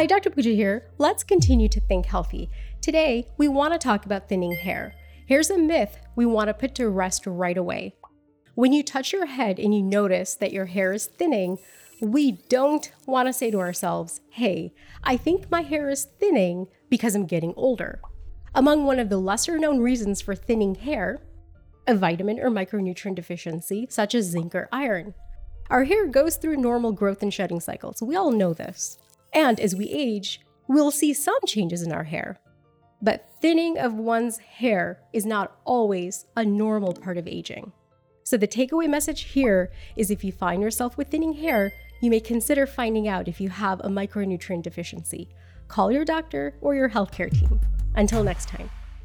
[0.00, 0.30] Hi, Dr.
[0.30, 0.88] Puja here.
[0.96, 2.48] Let's continue to think healthy.
[2.80, 4.94] Today, we want to talk about thinning hair.
[5.26, 7.96] Here's a myth we want to put to rest right away.
[8.54, 11.58] When you touch your head and you notice that your hair is thinning,
[12.00, 14.72] we don't want to say to ourselves, hey,
[15.04, 18.00] I think my hair is thinning because I'm getting older.
[18.54, 21.20] Among one of the lesser known reasons for thinning hair,
[21.86, 25.12] a vitamin or micronutrient deficiency, such as zinc or iron.
[25.68, 28.00] Our hair goes through normal growth and shedding cycles.
[28.00, 28.96] We all know this.
[29.32, 32.38] And as we age, we'll see some changes in our hair.
[33.02, 37.72] But thinning of one's hair is not always a normal part of aging.
[38.24, 42.20] So, the takeaway message here is if you find yourself with thinning hair, you may
[42.20, 45.28] consider finding out if you have a micronutrient deficiency.
[45.68, 47.60] Call your doctor or your healthcare team.
[47.94, 48.70] Until next time.